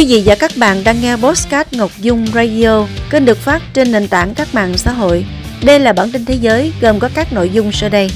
Quý 0.00 0.06
vị 0.06 0.22
và 0.26 0.34
các 0.34 0.50
bạn 0.56 0.84
đang 0.84 1.00
nghe 1.00 1.16
Postcard 1.16 1.74
Ngọc 1.74 1.90
Dung 1.98 2.26
Radio, 2.34 2.86
kênh 3.10 3.24
được 3.24 3.38
phát 3.38 3.62
trên 3.74 3.92
nền 3.92 4.08
tảng 4.08 4.34
các 4.34 4.54
mạng 4.54 4.78
xã 4.78 4.92
hội. 4.92 5.24
Đây 5.64 5.80
là 5.80 5.92
bản 5.92 6.10
tin 6.12 6.24
thế 6.24 6.34
giới 6.34 6.72
gồm 6.80 6.98
có 6.98 7.08
các 7.14 7.32
nội 7.32 7.50
dung 7.50 7.72
sau 7.72 7.88
đây. 7.88 8.10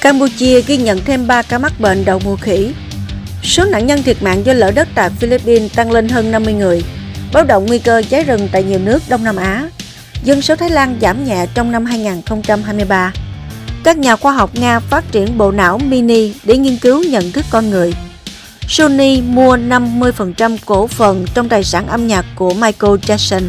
Campuchia 0.00 0.60
ghi 0.60 0.76
nhận 0.76 1.00
thêm 1.04 1.26
3 1.26 1.42
ca 1.42 1.58
mắc 1.58 1.80
bệnh 1.80 2.04
đậu 2.04 2.18
mùa 2.24 2.36
khỉ. 2.36 2.72
Số 3.42 3.64
nạn 3.64 3.86
nhân 3.86 4.02
thiệt 4.02 4.22
mạng 4.22 4.46
do 4.46 4.52
lở 4.52 4.70
đất 4.70 4.88
tại 4.94 5.10
Philippines 5.10 5.74
tăng 5.74 5.90
lên 5.90 6.08
hơn 6.08 6.30
50 6.30 6.54
người. 6.54 6.84
Báo 7.32 7.44
động 7.44 7.66
nguy 7.66 7.78
cơ 7.78 8.02
cháy 8.10 8.24
rừng 8.24 8.48
tại 8.52 8.62
nhiều 8.62 8.78
nước 8.78 9.02
Đông 9.08 9.24
Nam 9.24 9.36
Á. 9.36 9.68
Dân 10.24 10.42
số 10.42 10.56
Thái 10.56 10.70
Lan 10.70 10.98
giảm 11.00 11.24
nhẹ 11.24 11.46
trong 11.54 11.72
năm 11.72 11.84
2023. 11.84 13.12
Các 13.84 13.98
nhà 13.98 14.16
khoa 14.16 14.32
học 14.32 14.50
Nga 14.54 14.80
phát 14.80 15.12
triển 15.12 15.38
bộ 15.38 15.50
não 15.50 15.78
mini 15.78 16.32
để 16.44 16.56
nghiên 16.56 16.76
cứu 16.76 17.04
nhận 17.04 17.32
thức 17.32 17.44
con 17.50 17.70
người. 17.70 17.92
Sony 18.68 19.20
mua 19.20 19.56
50% 19.56 20.56
cổ 20.66 20.86
phần 20.86 21.26
trong 21.34 21.48
tài 21.48 21.64
sản 21.64 21.88
âm 21.88 22.06
nhạc 22.06 22.26
của 22.34 22.54
Michael 22.54 22.94
Jackson. 22.94 23.42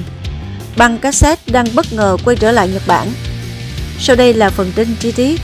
Băng 0.77 0.97
cassette 0.97 1.51
đang 1.51 1.65
bất 1.75 1.93
ngờ 1.93 2.17
quay 2.25 2.35
trở 2.35 2.51
lại 2.51 2.67
Nhật 2.67 2.81
Bản. 2.87 3.07
Sau 3.99 4.15
đây 4.15 4.33
là 4.33 4.49
phần 4.49 4.71
tin 4.75 4.95
chi 4.99 5.11
tiết. 5.11 5.41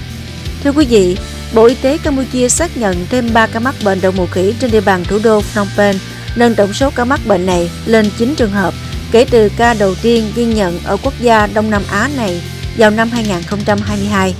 Thưa 0.63 0.72
quý 0.72 0.86
vị, 0.86 1.18
Bộ 1.54 1.66
Y 1.66 1.76
tế 1.76 1.98
Campuchia 1.98 2.50
xác 2.50 2.77
nhận 2.77 3.05
thêm 3.10 3.30
3 3.34 3.48
ca 3.48 3.60
mắc 3.60 3.76
bệnh 3.84 4.02
đậu 4.02 4.12
mùa 4.12 4.26
khỉ 4.26 4.54
trên 4.60 4.72
địa 4.72 4.82
bàn 4.82 5.04
thủ 5.04 5.20
đô 5.24 5.41
Phnom 5.41 5.68
Penh, 5.77 5.96
nâng 6.36 6.55
tổng 6.55 6.74
số 6.74 6.90
ca 6.96 7.05
mắc 7.05 7.20
bệnh 7.27 7.46
này 7.46 7.70
lên 7.86 8.10
9 8.18 8.36
trường 8.36 8.52
hợp 8.52 8.74
kể 9.12 9.26
từ 9.32 9.49
ca 9.58 9.74
đầu 9.74 9.96
tiên 10.02 10.32
ghi 10.36 10.46
nhận 10.46 10.80
ở 10.84 10.98
quốc 11.04 11.13
gia 11.20 11.48
Đông 11.48 11.72
Nam 11.72 11.84
Á 11.91 12.10
này 12.18 12.41
vào 12.77 12.91
năm 12.91 13.10
2022. 13.10 14.36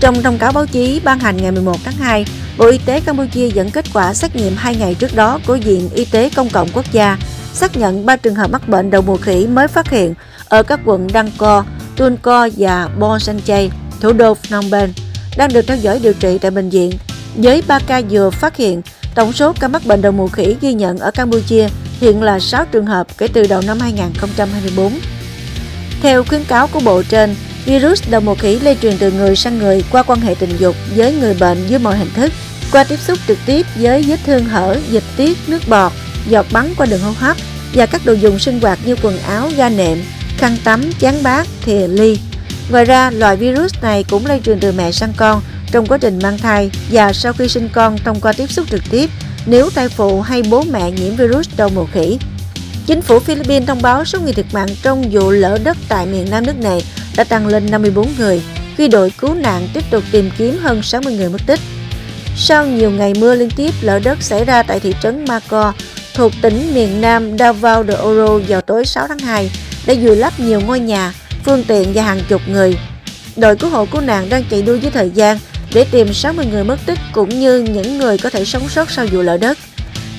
Trong 0.00 0.22
thông 0.22 0.38
cáo 0.38 0.52
báo 0.52 0.66
chí 0.66 1.00
ban 1.04 1.18
hành 1.18 1.36
ngày 1.36 1.52
11 1.52 1.76
tháng 1.84 1.96
2, 1.96 2.24
Bộ 2.58 2.66
Y 2.66 2.78
tế 2.78 3.00
Campuchia 3.00 3.48
dẫn 3.48 3.70
kết 3.70 3.84
quả 3.94 4.14
xét 4.14 4.36
nghiệm 4.36 4.56
2 4.56 4.76
ngày 4.76 4.94
trước 4.94 5.14
đó 5.14 5.40
của 5.46 5.58
Viện 5.64 5.90
Y 5.94 6.04
tế 6.04 6.30
Công 6.36 6.50
cộng 6.50 6.68
Quốc 6.72 6.84
gia, 6.92 7.18
xác 7.52 7.76
nhận 7.76 8.06
3 8.06 8.16
trường 8.16 8.34
hợp 8.34 8.50
mắc 8.50 8.68
bệnh 8.68 8.90
đậu 8.90 9.02
mùa 9.02 9.16
khỉ 9.16 9.46
mới 9.46 9.68
phát 9.68 9.90
hiện 9.90 10.14
ở 10.48 10.62
các 10.62 10.80
quận 10.84 11.08
Đăng 11.12 11.30
Co, 11.38 11.64
Tuân 11.96 12.16
Co 12.16 12.48
và 12.56 12.88
Bon 12.98 13.20
Sanchai, 13.20 13.70
thủ 14.00 14.12
đô 14.12 14.34
Phnom 14.34 14.64
Penh, 14.72 14.92
đang 15.36 15.52
được 15.52 15.62
theo 15.66 15.76
dõi 15.76 16.00
điều 16.02 16.14
trị 16.14 16.38
tại 16.38 16.50
bệnh 16.50 16.70
viện. 16.70 16.90
Với 17.34 17.62
3 17.66 17.78
ca 17.86 18.02
vừa 18.10 18.30
phát 18.30 18.56
hiện, 18.56 18.82
tổng 19.14 19.32
số 19.32 19.52
ca 19.60 19.68
mắc 19.68 19.86
bệnh 19.86 20.02
đậu 20.02 20.12
mùa 20.12 20.28
khỉ 20.28 20.56
ghi 20.60 20.72
nhận 20.72 20.98
ở 20.98 21.10
Campuchia 21.10 21.68
hiện 22.00 22.22
là 22.22 22.40
6 22.40 22.64
trường 22.64 22.86
hợp 22.86 23.06
kể 23.18 23.28
từ 23.28 23.46
đầu 23.46 23.62
năm 23.66 23.80
2024. 23.80 24.92
Theo 26.02 26.24
khuyến 26.24 26.44
cáo 26.44 26.66
của 26.66 26.80
Bộ 26.80 27.02
trên, 27.08 27.34
virus 27.66 28.02
đậu 28.10 28.20
mùa 28.20 28.34
khỉ 28.34 28.58
lây 28.58 28.76
truyền 28.82 28.98
từ 28.98 29.10
người 29.10 29.36
sang 29.36 29.58
người 29.58 29.84
qua 29.90 30.02
quan 30.02 30.20
hệ 30.20 30.34
tình 30.34 30.56
dục 30.58 30.76
với 30.96 31.14
người 31.14 31.34
bệnh 31.34 31.66
dưới 31.68 31.78
mọi 31.78 31.98
hình 31.98 32.10
thức, 32.14 32.32
qua 32.72 32.84
tiếp 32.84 32.98
xúc 33.06 33.18
trực 33.28 33.38
tiếp 33.46 33.66
với 33.76 34.02
vết 34.02 34.20
thương 34.26 34.44
hở, 34.44 34.76
dịch 34.90 35.04
tiết, 35.16 35.38
nước 35.46 35.68
bọt, 35.68 35.92
giọt 36.28 36.46
bắn 36.52 36.74
qua 36.76 36.86
đường 36.86 37.00
hô 37.00 37.10
hấp 37.10 37.36
và 37.74 37.86
các 37.86 38.06
đồ 38.06 38.12
dùng 38.12 38.38
sinh 38.38 38.60
hoạt 38.60 38.78
như 38.84 38.96
quần 39.02 39.18
áo, 39.18 39.50
ga 39.56 39.68
nệm, 39.68 39.98
khăn 40.38 40.56
tắm, 40.64 40.90
chán 40.98 41.22
bát, 41.22 41.46
thìa 41.64 41.88
ly. 41.88 42.18
Ngoài 42.70 42.84
ra, 42.84 43.10
loại 43.10 43.36
virus 43.36 43.74
này 43.82 44.04
cũng 44.10 44.26
lây 44.26 44.40
truyền 44.44 44.60
từ 44.60 44.72
mẹ 44.72 44.92
sang 44.92 45.12
con 45.16 45.42
trong 45.72 45.86
quá 45.86 45.98
trình 45.98 46.18
mang 46.22 46.38
thai 46.38 46.70
và 46.90 47.12
sau 47.12 47.32
khi 47.32 47.48
sinh 47.48 47.68
con 47.72 47.98
thông 47.98 48.20
qua 48.20 48.32
tiếp 48.32 48.50
xúc 48.50 48.66
trực 48.70 48.82
tiếp 48.90 49.10
nếu 49.46 49.70
thai 49.70 49.88
phụ 49.88 50.20
hay 50.20 50.42
bố 50.42 50.64
mẹ 50.70 50.90
nhiễm 50.90 51.16
virus 51.16 51.48
đậu 51.56 51.68
mùa 51.68 51.86
khỉ. 51.92 52.18
Chính 52.86 53.02
phủ 53.02 53.18
Philippines 53.18 53.68
thông 53.68 53.82
báo 53.82 54.04
số 54.04 54.20
người 54.20 54.32
thiệt 54.32 54.46
mạng 54.52 54.68
trong 54.82 55.10
vụ 55.10 55.30
lở 55.30 55.58
đất 55.64 55.76
tại 55.88 56.06
miền 56.06 56.30
Nam 56.30 56.46
nước 56.46 56.58
này 56.58 56.84
đã 57.16 57.24
tăng 57.24 57.46
lên 57.46 57.66
54 57.70 58.08
người, 58.18 58.42
khi 58.76 58.88
đội 58.88 59.12
cứu 59.18 59.34
nạn 59.34 59.68
tiếp 59.74 59.84
tục 59.90 60.04
tìm 60.12 60.30
kiếm 60.38 60.58
hơn 60.58 60.82
60 60.82 61.14
người 61.14 61.28
mất 61.28 61.40
tích. 61.46 61.60
Sau 62.36 62.66
nhiều 62.66 62.90
ngày 62.90 63.12
mưa 63.18 63.34
liên 63.34 63.50
tiếp, 63.50 63.70
lở 63.80 63.98
đất 63.98 64.22
xảy 64.22 64.44
ra 64.44 64.62
tại 64.62 64.80
thị 64.80 64.94
trấn 65.02 65.24
Marco 65.28 65.72
thuộc 66.14 66.32
tỉnh 66.42 66.74
miền 66.74 67.00
Nam 67.00 67.38
Davao 67.38 67.84
de 67.84 67.94
Oro 67.94 68.38
vào 68.48 68.60
tối 68.60 68.84
6 68.84 69.08
tháng 69.08 69.18
2 69.18 69.50
đã 69.86 69.94
vùi 70.02 70.16
lấp 70.16 70.40
nhiều 70.40 70.60
ngôi 70.60 70.80
nhà, 70.80 71.12
phương 71.44 71.64
tiện 71.64 71.92
và 71.94 72.02
hàng 72.02 72.20
chục 72.28 72.42
người. 72.48 72.78
Đội 73.36 73.56
cứu 73.56 73.70
hộ 73.70 73.86
cứu 73.86 74.00
nạn 74.00 74.28
đang 74.28 74.44
chạy 74.50 74.62
đua 74.62 74.76
với 74.82 74.90
thời 74.90 75.10
gian 75.10 75.38
để 75.74 75.86
tìm 75.90 76.14
60 76.14 76.46
người 76.46 76.64
mất 76.64 76.78
tích 76.86 76.98
cũng 77.12 77.28
như 77.28 77.58
những 77.58 77.98
người 77.98 78.18
có 78.18 78.30
thể 78.30 78.44
sống 78.44 78.68
sót 78.68 78.90
sau 78.90 79.06
vụ 79.12 79.22
lở 79.22 79.36
đất. 79.36 79.58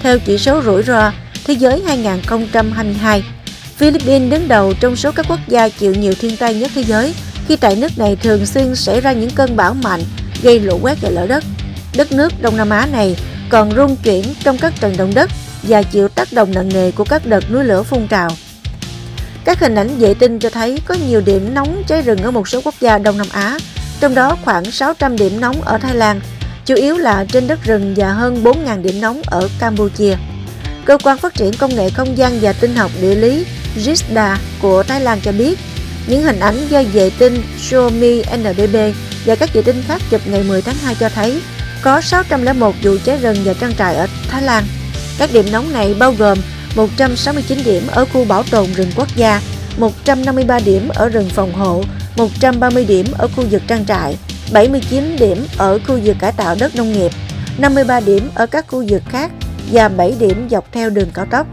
Theo 0.04 0.20
chỉ 0.20 0.38
số 0.38 0.62
rủi 0.66 0.84
ro 0.84 1.12
Thế 1.48 1.54
giới 1.54 1.82
2022, 1.86 3.24
Philippines 3.78 4.32
đứng 4.32 4.48
đầu 4.48 4.74
trong 4.80 4.96
số 4.96 5.12
các 5.12 5.26
quốc 5.30 5.40
gia 5.48 5.70
chịu 5.70 5.94
nhiều 5.94 6.14
thiên 6.20 6.38
tai 6.38 6.56
nhất 6.56 6.72
thế 6.76 6.84
giới 6.84 7.14
khi 7.48 7.56
tại 7.56 7.76
nước 7.76 7.98
này 7.98 8.16
thường 8.16 8.46
xuyên 8.46 8.76
xảy 8.76 9.02
ra 9.02 9.14
những 9.14 9.30
cơn 9.30 9.56
bão 9.56 9.74
mạnh 9.74 10.02
gây 10.44 10.60
lũ 10.60 10.80
quét 10.82 10.98
và 11.02 11.10
lở 11.10 11.28
đất. 11.28 11.44
Đất 11.98 12.12
nước 12.12 12.34
Đông 12.42 12.58
Nam 12.58 12.70
Á 12.70 12.88
này 12.92 13.18
còn 13.50 13.72
rung 13.76 13.96
chuyển 13.96 14.24
trong 14.44 14.58
các 14.58 14.74
trận 14.80 14.98
động 14.98 15.14
đất 15.14 15.30
và 15.64 15.84
chịu 15.84 16.08
tác 16.08 16.34
động 16.34 16.54
nặng 16.54 16.70
nề 16.74 16.92
của 16.92 17.04
các 17.04 17.26
đợt 17.26 17.52
núi 17.52 17.64
lửa 17.64 17.84
phun 17.84 18.08
trào. 18.08 18.30
Các 19.46 19.60
hình 19.60 19.76
ảnh 19.76 19.98
vệ 20.00 20.14
tinh 20.14 20.40
cho 20.40 20.50
thấy 20.50 20.80
có 20.86 20.96
nhiều 21.08 21.22
điểm 21.22 21.54
nóng 21.54 21.84
cháy 21.88 22.02
rừng 22.02 22.24
ở 22.24 22.32
một 22.32 22.48
số 22.48 22.62
quốc 22.64 22.76
gia 22.80 22.98
Đông 22.98 23.18
Nam 23.18 23.28
Á, 23.32 23.58
trong 24.00 24.16
đó 24.16 24.38
khoảng 24.46 24.72
600 24.72 25.18
điểm 25.18 25.42
nóng 25.42 25.62
ở 25.62 25.78
Thái 25.78 25.96
Lan, 25.96 26.22
chủ 26.66 26.76
yếu 26.76 26.98
là 26.98 27.26
trên 27.32 27.48
đất 27.48 27.64
rừng 27.64 27.94
và 27.98 28.14
hơn 28.14 28.44
4.000 28.44 28.82
điểm 28.82 29.02
nóng 29.02 29.22
ở 29.26 29.50
Campuchia. 29.60 30.16
Cơ 30.86 30.98
quan 31.04 31.18
Phát 31.18 31.34
triển 31.34 31.54
Công 31.54 31.76
nghệ 31.76 31.90
Không 31.90 32.18
gian 32.18 32.40
và 32.42 32.54
Tinh 32.54 32.76
học 32.76 32.92
Địa 33.02 33.16
lý 33.16 33.46
Rizda 33.78 34.36
của 34.62 34.84
Thái 34.84 35.02
Lan 35.02 35.20
cho 35.22 35.32
biết, 35.32 35.60
những 36.08 36.24
hình 36.24 36.40
ảnh 36.40 36.68
do 36.70 36.84
vệ 36.94 37.12
tinh 37.20 37.44
Xiaomi 37.58 38.24
NDB 38.38 38.76
và 39.26 39.36
các 39.36 39.54
vệ 39.54 39.62
tinh 39.62 39.84
khác 39.88 40.02
chụp 40.10 40.22
ngày 40.26 40.44
10 40.44 40.62
tháng 40.62 40.76
2 40.76 40.96
cho 41.00 41.10
thấy 41.10 41.42
có 41.82 42.02
601 42.02 42.76
vụ 42.84 42.96
cháy 43.06 43.18
rừng 43.18 43.38
và 43.44 43.54
trang 43.54 43.76
trại 43.76 43.96
ở 43.96 44.08
Thái 44.28 44.42
Lan. 44.42 44.64
Các 45.18 45.30
điểm 45.34 45.46
nóng 45.52 45.74
này 45.74 45.96
bao 46.00 46.14
gồm 46.14 46.38
169 46.76 47.58
điểm 47.66 47.84
ở 47.88 48.06
khu 48.06 48.26
bảo 48.26 48.44
tồn 48.44 48.74
rừng 48.74 48.92
quốc 48.96 49.08
gia, 49.16 49.42
153 49.78 50.60
điểm 50.60 50.90
ở 50.90 51.10
rừng 51.10 51.30
phòng 51.30 51.54
hộ, 51.54 51.84
130 52.18 52.86
điểm 52.86 53.06
ở 53.18 53.28
khu 53.28 53.44
vực 53.52 53.62
trang 53.68 53.86
trại, 53.86 54.18
79 54.54 55.16
điểm 55.20 55.46
ở 55.58 55.80
khu 55.88 56.00
vực 56.04 56.16
cải 56.20 56.32
tạo 56.32 56.56
đất 56.60 56.76
nông 56.76 56.94
nghiệp, 56.94 57.12
53 57.58 58.00
điểm 58.00 58.30
ở 58.36 58.46
các 58.46 58.66
khu 58.68 58.86
vực 58.90 59.04
khác 59.10 59.32
và 59.72 59.90
7 59.90 60.14
điểm 60.20 60.48
dọc 60.52 60.72
theo 60.72 60.90
đường 60.90 61.10
cao 61.14 61.26
tốc. 61.32 61.48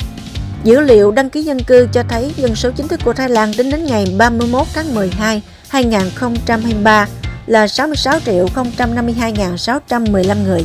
Dữ 0.64 0.80
liệu 0.80 1.10
đăng 1.10 1.30
ký 1.30 1.42
dân 1.42 1.62
cư 1.62 1.88
cho 1.92 2.02
thấy 2.08 2.32
dân 2.36 2.54
số 2.54 2.70
chính 2.70 2.88
thức 2.88 3.00
của 3.04 3.12
Thái 3.12 3.28
Lan 3.28 3.54
tính 3.54 3.70
đến 3.70 3.86
ngày 3.86 4.06
31 4.18 4.66
tháng 4.74 4.94
12, 4.94 5.42
2023 5.68 7.06
là 7.46 7.68
66 7.68 8.20
triệu 8.20 8.46
052.615 8.54 10.44
người, 10.44 10.64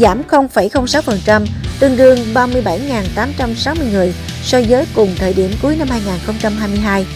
giảm 0.00 0.22
0,06%, 0.28 1.46
tương 1.80 1.96
đương 1.96 2.18
37.860 2.34 3.74
người 3.92 4.14
so 4.42 4.60
với 4.68 4.86
cùng 4.94 5.14
thời 5.18 5.34
điểm 5.34 5.50
cuối 5.62 5.76
năm 5.76 5.88
2022. 5.88 7.06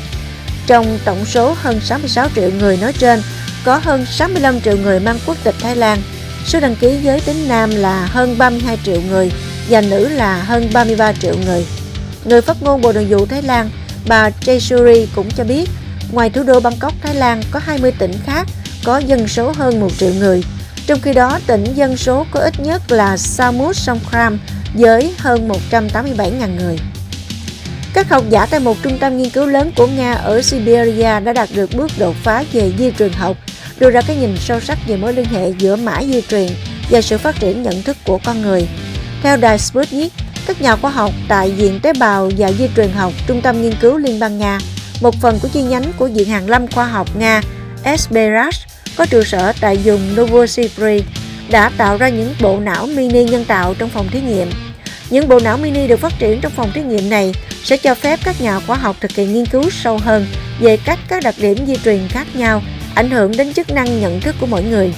Trong 0.66 0.99
tổng 1.05 1.25
số 1.25 1.55
hơn 1.56 1.81
66 1.81 2.28
triệu 2.34 2.50
người 2.50 2.77
nói 2.77 2.93
trên, 2.93 3.22
có 3.65 3.81
hơn 3.83 4.06
65 4.06 4.61
triệu 4.61 4.77
người 4.77 5.00
mang 5.00 5.19
quốc 5.27 5.37
tịch 5.45 5.55
Thái 5.61 5.77
Lan. 5.77 5.99
Số 6.47 6.61
đăng 6.61 6.77
ký 6.77 6.99
giới 7.03 7.21
tính 7.21 7.49
nam 7.49 7.71
là 7.71 8.06
hơn 8.06 8.39
32 8.39 8.78
triệu 8.84 9.00
người 9.11 9.33
và 9.69 9.81
nữ 9.81 10.09
là 10.09 10.43
hơn 10.43 10.71
33 10.72 11.12
triệu 11.12 11.34
người. 11.47 11.66
Người 12.26 12.41
phát 12.41 12.62
ngôn 12.62 12.81
Bộ 12.81 12.92
Nội 12.92 13.04
vụ 13.04 13.26
Thái 13.26 13.42
Lan, 13.42 13.70
bà 14.09 14.31
Chesuri 14.31 15.09
cũng 15.14 15.31
cho 15.31 15.44
biết, 15.44 15.70
ngoài 16.12 16.31
thủ 16.31 16.42
đô 16.42 16.60
Bangkok, 16.60 16.92
Thái 17.03 17.14
Lan 17.14 17.42
có 17.50 17.60
20 17.64 17.92
tỉnh 17.98 18.12
khác 18.26 18.47
có 18.84 18.98
dân 18.98 19.28
số 19.28 19.53
hơn 19.56 19.81
1 19.81 19.88
triệu 19.98 20.14
người. 20.14 20.42
Trong 20.86 21.00
khi 21.00 21.12
đó, 21.12 21.38
tỉnh 21.47 21.65
dân 21.75 21.97
số 21.97 22.26
có 22.31 22.41
ít 22.41 22.60
nhất 22.60 22.82
là 22.92 23.16
Samut 23.16 23.76
Songkhram 23.76 24.38
với 24.75 25.15
hơn 25.19 25.48
187.000 25.70 26.56
người. 26.56 26.78
Các 27.94 28.09
học 28.09 28.25
giả 28.31 28.47
tại 28.47 28.60
một 28.60 28.76
trung 28.82 28.98
tâm 28.98 29.19
nghiên 29.19 29.31
cứu 29.31 29.47
lớn 29.47 29.72
của 29.76 29.86
Nga 29.86 30.12
ở 30.12 30.42
Siberia 30.42 31.20
đã 31.20 31.32
đạt 31.32 31.48
được 31.54 31.70
bước 31.75 31.91
đột 31.98 32.15
phá 32.22 32.44
về 32.53 32.72
di 32.78 32.91
truyền 32.98 33.12
học, 33.12 33.36
đưa 33.78 33.91
ra 33.91 34.01
cái 34.01 34.16
nhìn 34.16 34.36
sâu 34.36 34.60
sắc 34.60 34.78
về 34.86 34.97
mối 34.97 35.12
liên 35.12 35.24
hệ 35.24 35.51
giữa 35.59 35.77
mã 35.77 36.03
di 36.03 36.22
truyền 36.28 36.48
và 36.91 37.01
sự 37.01 37.18
phát 37.18 37.41
triển 37.41 37.62
nhận 37.62 37.83
thức 37.83 37.97
của 38.04 38.18
con 38.24 38.42
người. 38.42 38.68
Theo 39.22 39.36
đài 39.36 39.59
Sputnik, 39.59 40.12
các 40.47 40.63
nhà 40.63 40.77
khoa 40.77 40.91
học 40.91 41.13
tại 41.28 41.51
Viện 41.51 41.81
Tế 41.81 41.93
bào 41.93 42.31
và 42.39 42.53
Di 42.53 42.69
truyền 42.77 42.91
học 42.91 43.13
Trung 43.27 43.41
tâm 43.43 43.63
Nghiên 43.63 43.72
cứu 43.81 43.97
Liên 43.97 44.19
bang 44.21 44.39
Nga, 44.39 44.59
một 45.01 45.15
phần 45.21 45.39
của 45.43 45.48
chi 45.48 45.63
nhánh 45.63 45.93
của 45.98 46.07
Viện 46.07 46.28
Hàn 46.28 46.47
lâm 46.47 46.66
Khoa 46.66 46.87
học 46.87 47.16
Nga 47.16 47.43
SBRAS 47.98 48.60
có 48.97 49.07
trụ 49.07 49.22
sở 49.22 49.53
tại 49.60 49.77
vùng 49.77 50.16
Novosibirsk 50.16 51.07
đã 51.51 51.71
tạo 51.77 51.97
ra 51.97 52.09
những 52.09 52.34
bộ 52.41 52.60
não 52.60 52.87
mini 52.87 53.25
nhân 53.25 53.45
tạo 53.45 53.75
trong 53.78 53.89
phòng 53.89 54.09
thí 54.09 54.21
nghiệm. 54.21 54.51
Những 55.10 55.28
bộ 55.28 55.41
não 55.41 55.57
mini 55.57 55.87
được 55.87 56.01
phát 56.01 56.13
triển 56.19 56.41
trong 56.41 56.53
phòng 56.53 56.72
thí 56.75 56.83
nghiệm 56.83 57.10
này 57.10 57.34
sẽ 57.65 57.77
cho 57.77 57.95
phép 57.95 58.21
các 58.25 58.41
nhà 58.41 58.60
khoa 58.60 58.77
học 58.77 58.97
thực 59.01 59.13
hiện 59.13 59.33
nghiên 59.33 59.47
cứu 59.47 59.71
sâu 59.71 59.99
hơn 59.99 60.27
về 60.60 60.77
cách 60.77 60.99
các 61.09 61.22
đặc 61.22 61.34
điểm 61.39 61.66
di 61.66 61.77
truyền 61.84 62.09
khác 62.09 62.27
nhau 62.34 62.63
ảnh 62.95 63.10
hưởng 63.10 63.37
đến 63.37 63.53
chức 63.53 63.71
năng 63.71 64.01
nhận 64.01 64.21
thức 64.21 64.34
của 64.41 64.47
mỗi 64.47 64.63
người. 64.63 64.95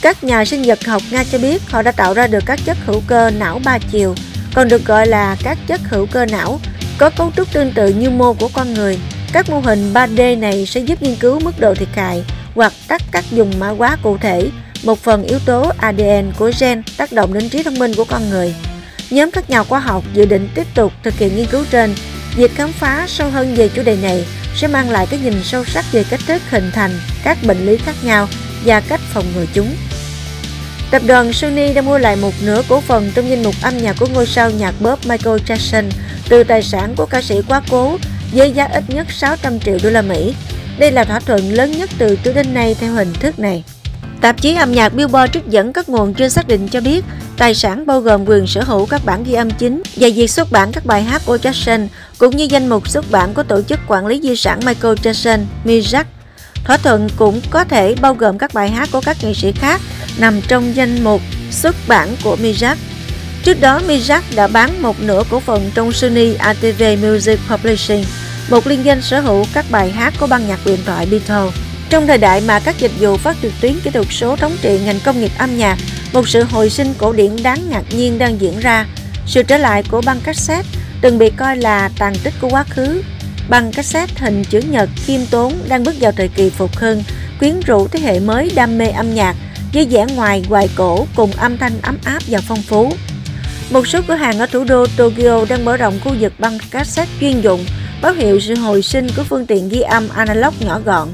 Các 0.00 0.24
nhà 0.24 0.44
sinh 0.44 0.62
vật 0.62 0.86
học 0.86 1.02
Nga 1.10 1.24
cho 1.24 1.38
biết 1.38 1.62
họ 1.70 1.82
đã 1.82 1.92
tạo 1.92 2.14
ra 2.14 2.26
được 2.26 2.42
các 2.46 2.60
chất 2.64 2.76
hữu 2.86 3.02
cơ 3.06 3.30
não 3.30 3.60
ba 3.64 3.78
chiều, 3.78 4.14
còn 4.54 4.68
được 4.68 4.84
gọi 4.84 5.06
là 5.06 5.36
các 5.44 5.58
chất 5.66 5.80
hữu 5.84 6.06
cơ 6.06 6.26
não, 6.26 6.60
có 6.98 7.10
cấu 7.10 7.32
trúc 7.36 7.52
tương 7.52 7.72
tự 7.72 7.88
như 7.88 8.10
mô 8.10 8.32
của 8.32 8.48
con 8.52 8.74
người. 8.74 8.98
Các 9.32 9.50
mô 9.50 9.60
hình 9.60 9.92
3D 9.92 10.38
này 10.38 10.66
sẽ 10.66 10.80
giúp 10.80 11.02
nghiên 11.02 11.16
cứu 11.16 11.40
mức 11.40 11.60
độ 11.60 11.74
thiệt 11.74 11.88
hại 11.94 12.24
hoặc 12.54 12.72
tắt 12.88 13.02
các 13.12 13.24
dùng 13.30 13.52
mã 13.58 13.68
hóa 13.68 13.96
cụ 14.02 14.18
thể, 14.18 14.50
một 14.84 14.98
phần 14.98 15.22
yếu 15.22 15.38
tố 15.38 15.72
ADN 15.78 16.32
của 16.38 16.50
gen 16.60 16.82
tác 16.96 17.12
động 17.12 17.34
đến 17.34 17.48
trí 17.48 17.62
thông 17.62 17.78
minh 17.78 17.92
của 17.96 18.04
con 18.04 18.30
người. 18.30 18.54
Nhóm 19.10 19.30
các 19.30 19.50
nhà 19.50 19.64
khoa 19.64 19.80
học 19.80 20.04
dự 20.14 20.26
định 20.26 20.48
tiếp 20.54 20.66
tục 20.74 20.92
thực 21.02 21.14
hiện 21.14 21.36
nghiên 21.36 21.46
cứu 21.46 21.64
trên. 21.70 21.94
Việc 22.36 22.54
khám 22.54 22.72
phá 22.72 23.04
sâu 23.08 23.30
hơn 23.30 23.54
về 23.54 23.68
chủ 23.68 23.82
đề 23.82 23.96
này 24.02 24.26
sẽ 24.56 24.68
mang 24.68 24.90
lại 24.90 25.06
cái 25.10 25.20
nhìn 25.20 25.42
sâu 25.42 25.64
sắc 25.64 25.84
về 25.92 26.04
cách 26.10 26.20
thức 26.26 26.42
hình 26.50 26.70
thành 26.74 26.90
các 27.24 27.38
bệnh 27.46 27.66
lý 27.66 27.76
khác 27.76 27.94
nhau 28.02 28.28
và 28.64 28.80
cách 28.80 29.00
phòng 29.12 29.24
ngừa 29.34 29.44
chúng. 29.54 29.76
Tập 30.94 31.02
đoàn 31.06 31.32
Sony 31.32 31.72
đã 31.72 31.82
mua 31.82 31.98
lại 31.98 32.16
một 32.16 32.32
nửa 32.42 32.62
cổ 32.68 32.80
phần 32.80 33.10
trong 33.14 33.30
danh 33.30 33.42
mục 33.42 33.54
âm 33.62 33.78
nhạc 33.78 33.96
của 34.00 34.06
ngôi 34.14 34.26
sao 34.26 34.50
nhạc 34.50 34.74
bóp 34.80 35.06
Michael 35.06 35.36
Jackson 35.36 35.84
từ 36.28 36.44
tài 36.44 36.62
sản 36.62 36.94
của 36.96 37.06
ca 37.06 37.22
sĩ 37.22 37.40
quá 37.48 37.62
cố 37.70 37.98
với 38.32 38.52
giá 38.52 38.64
ít 38.64 38.84
nhất 38.88 39.06
600 39.10 39.60
triệu 39.60 39.78
đô 39.82 39.90
la 39.90 40.02
Mỹ. 40.02 40.34
Đây 40.78 40.92
là 40.92 41.04
thỏa 41.04 41.20
thuận 41.20 41.52
lớn 41.52 41.72
nhất 41.72 41.90
từ 41.98 42.16
trước 42.16 42.32
đến 42.34 42.54
nay 42.54 42.76
theo 42.80 42.92
hình 42.92 43.12
thức 43.12 43.38
này. 43.38 43.64
Tạp 44.20 44.42
chí 44.42 44.54
âm 44.54 44.72
nhạc 44.72 44.94
Billboard 44.94 45.32
trích 45.32 45.46
dẫn 45.46 45.72
các 45.72 45.88
nguồn 45.88 46.14
chưa 46.14 46.28
xác 46.28 46.48
định 46.48 46.68
cho 46.68 46.80
biết 46.80 47.04
tài 47.36 47.54
sản 47.54 47.86
bao 47.86 48.00
gồm 48.00 48.24
quyền 48.28 48.46
sở 48.46 48.62
hữu 48.62 48.86
các 48.86 49.04
bản 49.04 49.24
ghi 49.24 49.34
âm 49.34 49.50
chính 49.50 49.82
và 49.96 50.08
việc 50.14 50.30
xuất 50.30 50.52
bản 50.52 50.72
các 50.72 50.86
bài 50.86 51.02
hát 51.02 51.22
của 51.26 51.36
Jackson 51.36 51.88
cũng 52.18 52.36
như 52.36 52.44
danh 52.44 52.68
mục 52.68 52.88
xuất 52.88 53.10
bản 53.10 53.34
của 53.34 53.42
tổ 53.42 53.62
chức 53.62 53.80
quản 53.88 54.06
lý 54.06 54.20
di 54.22 54.36
sản 54.36 54.60
Michael 54.66 54.94
Jackson, 54.94 55.38
Mirac. 55.64 56.06
Thỏa 56.64 56.76
thuận 56.76 57.08
cũng 57.16 57.40
có 57.50 57.64
thể 57.64 57.94
bao 58.00 58.14
gồm 58.14 58.38
các 58.38 58.54
bài 58.54 58.70
hát 58.70 58.88
của 58.92 59.00
các 59.00 59.16
nghệ 59.22 59.34
sĩ 59.34 59.52
khác 59.52 59.80
nằm 60.18 60.40
trong 60.48 60.76
danh 60.76 61.04
mục 61.04 61.20
xuất 61.50 61.76
bản 61.88 62.16
của 62.24 62.36
MIJAC. 62.42 62.76
Trước 63.42 63.60
đó, 63.60 63.80
MIJAC 63.88 64.20
đã 64.34 64.46
bán 64.46 64.82
một 64.82 65.00
nửa 65.00 65.22
cổ 65.30 65.40
phần 65.40 65.70
trong 65.74 65.92
Sony 65.92 66.34
ATV 66.34 66.82
Music 67.02 67.40
Publishing, 67.50 68.04
một 68.50 68.66
liên 68.66 68.84
danh 68.84 69.02
sở 69.02 69.20
hữu 69.20 69.46
các 69.52 69.64
bài 69.70 69.90
hát 69.90 70.14
của 70.20 70.26
ban 70.26 70.48
nhạc 70.48 70.58
điện 70.66 70.78
thoại 70.86 71.08
Beatles. 71.10 71.54
Trong 71.90 72.06
thời 72.06 72.18
đại 72.18 72.40
mà 72.40 72.60
các 72.60 72.78
dịch 72.78 72.92
vụ 72.98 73.16
phát 73.16 73.36
trực 73.42 73.52
tuyến 73.60 73.80
kỹ 73.80 73.90
thuật 73.90 74.06
số 74.10 74.36
thống 74.36 74.56
trị 74.62 74.80
ngành 74.84 75.00
công 75.04 75.20
nghiệp 75.20 75.32
âm 75.38 75.58
nhạc, 75.58 75.78
một 76.12 76.28
sự 76.28 76.42
hồi 76.42 76.70
sinh 76.70 76.94
cổ 76.98 77.12
điển 77.12 77.42
đáng 77.42 77.70
ngạc 77.70 77.84
nhiên 77.90 78.18
đang 78.18 78.40
diễn 78.40 78.60
ra. 78.60 78.86
Sự 79.26 79.42
trở 79.42 79.58
lại 79.58 79.82
của 79.90 80.00
băng 80.06 80.20
cassette 80.20 80.68
từng 81.00 81.18
bị 81.18 81.30
coi 81.30 81.56
là 81.56 81.90
tàn 81.98 82.14
tích 82.24 82.34
của 82.40 82.48
quá 82.48 82.64
khứ. 82.70 83.02
Băng 83.48 83.72
cassette 83.72 84.14
hình 84.18 84.44
chữ 84.44 84.60
nhật 84.70 84.88
khiêm 84.96 85.20
tốn 85.30 85.52
đang 85.68 85.84
bước 85.84 85.94
vào 86.00 86.12
thời 86.12 86.28
kỳ 86.28 86.50
phục 86.50 86.76
hưng, 86.76 87.02
quyến 87.38 87.60
rũ 87.60 87.88
thế 87.88 88.00
hệ 88.00 88.20
mới 88.20 88.52
đam 88.54 88.78
mê 88.78 88.88
âm 88.88 89.14
nhạc 89.14 89.36
với 89.72 89.86
vẻ 89.90 90.06
ngoài 90.14 90.42
hoài 90.48 90.68
cổ 90.74 91.06
cùng 91.16 91.32
âm 91.32 91.58
thanh 91.58 91.80
ấm 91.82 91.98
áp 92.04 92.22
và 92.26 92.40
phong 92.48 92.62
phú. 92.62 92.92
Một 93.70 93.86
số 93.86 94.00
cửa 94.08 94.14
hàng 94.14 94.38
ở 94.38 94.46
thủ 94.46 94.64
đô 94.64 94.86
Tokyo 94.96 95.44
đang 95.48 95.64
mở 95.64 95.76
rộng 95.76 96.00
khu 96.04 96.12
vực 96.20 96.32
băng 96.38 96.58
cassette 96.70 97.10
chuyên 97.20 97.40
dụng, 97.40 97.64
báo 98.02 98.12
hiệu 98.12 98.40
sự 98.40 98.54
hồi 98.54 98.82
sinh 98.82 99.06
của 99.16 99.22
phương 99.24 99.46
tiện 99.46 99.68
ghi 99.68 99.80
âm 99.80 100.08
analog 100.08 100.54
nhỏ 100.60 100.80
gọn. 100.84 101.08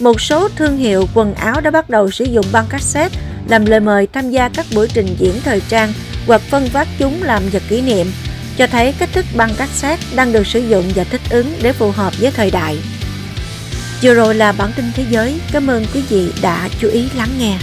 Một 0.00 0.20
số 0.20 0.48
thương 0.56 0.76
hiệu 0.76 1.08
quần 1.14 1.34
áo 1.34 1.60
đã 1.60 1.70
bắt 1.70 1.90
đầu 1.90 2.10
sử 2.10 2.24
dụng 2.24 2.46
băng 2.52 2.66
cassette 2.66 3.18
làm 3.48 3.66
lời 3.66 3.80
mời 3.80 4.06
tham 4.12 4.30
gia 4.30 4.48
các 4.48 4.66
buổi 4.74 4.88
trình 4.94 5.16
diễn 5.18 5.34
thời 5.44 5.62
trang 5.68 5.92
hoặc 6.26 6.40
phân 6.40 6.68
phát 6.68 6.88
chúng 6.98 7.22
làm 7.22 7.42
vật 7.52 7.62
kỷ 7.68 7.80
niệm, 7.80 8.12
cho 8.56 8.66
thấy 8.66 8.94
cách 8.98 9.08
thức 9.12 9.26
băng 9.36 9.54
cassette 9.54 10.06
đang 10.14 10.32
được 10.32 10.46
sử 10.46 10.68
dụng 10.68 10.84
và 10.94 11.04
thích 11.04 11.20
ứng 11.30 11.58
để 11.62 11.72
phù 11.72 11.90
hợp 11.90 12.12
với 12.20 12.30
thời 12.30 12.50
đại. 12.50 12.78
Vừa 14.02 14.14
rồi 14.14 14.34
là 14.34 14.52
bản 14.52 14.70
tin 14.76 14.84
thế 14.94 15.04
giới. 15.10 15.40
Cảm 15.52 15.66
ơn 15.66 15.84
quý 15.94 16.02
vị 16.08 16.32
đã 16.42 16.68
chú 16.80 16.88
ý 16.88 17.08
lắng 17.16 17.30
nghe. 17.38 17.58